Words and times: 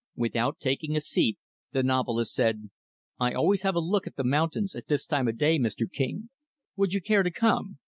Without 0.15 0.59
taking 0.59 0.95
a 0.95 0.99
seat, 0.99 1.37
the 1.73 1.83
novelist 1.83 2.33
said, 2.33 2.71
"I 3.19 3.33
always 3.33 3.61
have 3.61 3.75
a 3.75 3.79
look 3.79 4.07
at 4.07 4.15
the 4.15 4.23
mountains, 4.23 4.73
at 4.75 4.87
this 4.87 5.05
time 5.05 5.27
of 5.27 5.35
the 5.35 5.37
day, 5.37 5.59
Mr. 5.59 5.85
King 5.87 6.31
would 6.75 6.95
you 6.95 7.01
care 7.01 7.21
to 7.21 7.29
come? 7.29 7.77